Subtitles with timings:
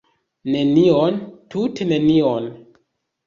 [0.53, 1.19] Nenion,
[1.55, 2.49] tute nenion!